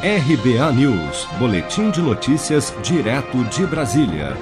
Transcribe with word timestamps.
RBA 0.00 0.72
News, 0.74 1.26
Boletim 1.40 1.90
de 1.90 2.00
Notícias, 2.00 2.72
direto 2.84 3.42
de 3.46 3.66
Brasília. 3.66 4.36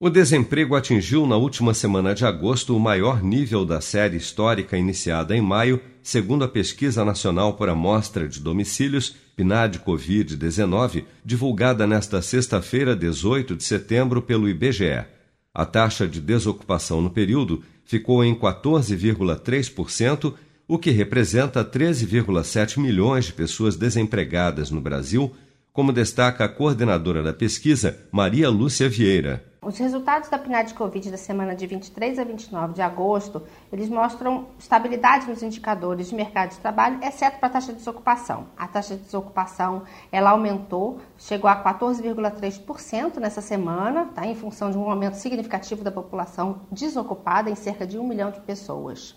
O 0.00 0.08
desemprego 0.08 0.74
atingiu 0.74 1.26
na 1.26 1.36
última 1.36 1.74
semana 1.74 2.14
de 2.14 2.24
agosto 2.24 2.74
o 2.74 2.80
maior 2.80 3.22
nível 3.22 3.66
da 3.66 3.82
série 3.82 4.16
histórica 4.16 4.78
iniciada 4.78 5.36
em 5.36 5.42
maio, 5.42 5.78
segundo 6.02 6.42
a 6.42 6.48
Pesquisa 6.48 7.04
Nacional 7.04 7.52
por 7.52 7.68
Amostra 7.68 8.26
de 8.26 8.40
Domicílios, 8.40 9.14
PNAD 9.36 9.80
Covid-19, 9.80 11.04
divulgada 11.22 11.86
nesta 11.86 12.22
sexta-feira, 12.22 12.96
18 12.96 13.56
de 13.56 13.64
setembro, 13.64 14.22
pelo 14.22 14.48
IBGE. 14.48 15.04
A 15.52 15.66
taxa 15.66 16.08
de 16.08 16.18
desocupação 16.18 17.02
no 17.02 17.10
período 17.10 17.62
ficou 17.84 18.24
em 18.24 18.34
14,3% 18.34 20.32
o 20.68 20.78
que 20.78 20.90
representa 20.90 21.64
13,7 21.64 22.78
milhões 22.78 23.24
de 23.24 23.32
pessoas 23.32 23.74
desempregadas 23.74 24.70
no 24.70 24.82
Brasil, 24.82 25.34
como 25.72 25.94
destaca 25.94 26.44
a 26.44 26.48
coordenadora 26.48 27.22
da 27.22 27.32
pesquisa, 27.32 27.98
Maria 28.12 28.50
Lúcia 28.50 28.86
Vieira. 28.86 29.42
Os 29.62 29.78
resultados 29.78 30.28
da 30.28 30.38
PNAD 30.38 30.74
Covid 30.74 31.10
da 31.10 31.16
semana 31.16 31.56
de 31.56 31.66
23 31.66 32.18
a 32.18 32.24
29 32.24 32.74
de 32.74 32.82
agosto, 32.82 33.42
eles 33.72 33.88
mostram 33.88 34.48
estabilidade 34.58 35.26
nos 35.26 35.42
indicadores 35.42 36.10
de 36.10 36.14
mercado 36.14 36.50
de 36.50 36.58
trabalho, 36.58 37.02
exceto 37.02 37.38
para 37.38 37.48
a 37.48 37.52
taxa 37.52 37.72
de 37.72 37.78
desocupação. 37.78 38.48
A 38.54 38.68
taxa 38.68 38.94
de 38.94 39.02
desocupação, 39.04 39.84
ela 40.12 40.30
aumentou, 40.30 41.00
chegou 41.16 41.48
a 41.48 41.64
14,3% 41.64 43.16
nessa 43.16 43.40
semana, 43.40 44.04
tá, 44.14 44.26
em 44.26 44.34
função 44.34 44.70
de 44.70 44.76
um 44.76 44.90
aumento 44.90 45.14
significativo 45.14 45.82
da 45.82 45.90
população 45.90 46.60
desocupada 46.70 47.48
em 47.48 47.54
cerca 47.54 47.86
de 47.86 47.98
um 47.98 48.06
milhão 48.06 48.30
de 48.30 48.40
pessoas 48.40 49.16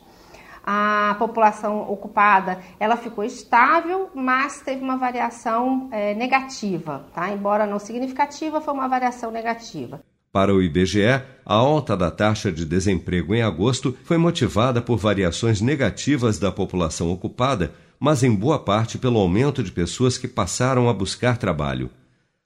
a 0.64 1.16
população 1.18 1.90
ocupada 1.92 2.60
ela 2.80 2.98
ficou 2.98 3.24
estável, 3.24 4.10
mas 4.14 4.62
teve 4.62 4.84
uma 4.84 4.98
variação 4.98 5.90
é, 5.92 6.14
negativa, 6.14 7.06
tá? 7.14 7.32
embora 7.32 7.66
não 7.66 7.80
significativa, 7.80 8.62
foi 8.62 8.74
uma 8.74 8.88
variação 8.88 9.32
negativa. 9.32 10.02
Para 10.32 10.54
o 10.54 10.62
IBGE, 10.62 11.22
a 11.46 11.54
alta 11.54 11.98
da 11.98 12.10
taxa 12.10 12.52
de 12.52 12.66
desemprego 12.66 13.36
em 13.36 13.42
agosto 13.42 13.98
foi 14.06 14.18
motivada 14.18 14.82
por 14.82 14.98
variações 14.98 15.60
negativas 15.60 16.40
da 16.40 16.50
população 16.52 17.12
ocupada, 17.12 17.74
mas 18.00 18.24
em 18.24 18.34
boa 18.34 18.58
parte 18.58 18.98
pelo 18.98 19.20
aumento 19.20 19.62
de 19.62 19.72
pessoas 19.72 20.18
que 20.18 20.30
passaram 20.30 20.88
a 20.88 20.94
buscar 20.94 21.38
trabalho. 21.38 21.90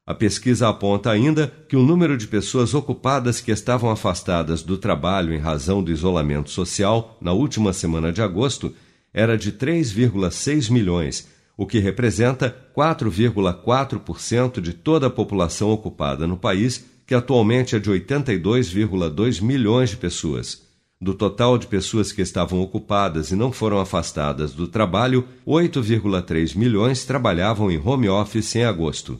A 0.08 0.14
pesquisa 0.14 0.70
aponta 0.70 1.10
ainda 1.10 1.52
que 1.68 1.76
o 1.76 1.82
número 1.82 2.16
de 2.16 2.28
pessoas 2.28 2.76
ocupadas 2.76 3.42
que 3.42 3.52
estavam 3.52 3.90
afastadas 3.90 4.62
do 4.62 4.78
trabalho 4.78 5.34
em 5.34 5.40
razão 5.40 5.82
do 5.82 5.92
isolamento 5.92 6.52
social 6.52 7.18
na 7.20 7.34
última 7.34 7.74
semana 7.74 8.14
de 8.14 8.22
agosto 8.22 8.72
era 9.12 9.36
de 9.36 9.52
3,6 9.52 10.70
milhões, 10.70 11.28
o 11.58 11.66
que 11.66 11.80
representa 11.80 12.56
4,4% 12.78 14.62
de 14.62 14.74
toda 14.74 15.08
a 15.08 15.10
população 15.10 15.72
ocupada 15.72 16.28
no 16.28 16.38
país, 16.38 16.86
que 17.08 17.16
atualmente 17.16 17.76
é 17.76 17.80
de 17.80 17.90
82,2 17.90 19.42
milhões 19.42 19.90
de 19.90 19.98
pessoas. 19.98 20.66
Do 21.02 21.16
total 21.16 21.58
de 21.58 21.66
pessoas 21.66 22.12
que 22.12 22.22
estavam 22.22 22.62
ocupadas 22.62 23.32
e 23.32 23.36
não 23.36 23.52
foram 23.52 23.80
afastadas 23.80 24.54
do 24.54 24.68
trabalho, 24.68 25.28
8,3 25.48 26.56
milhões 26.56 27.06
trabalhavam 27.06 27.72
em 27.72 27.82
home 27.84 28.08
office 28.08 28.56
em 28.56 28.64
agosto. 28.64 29.20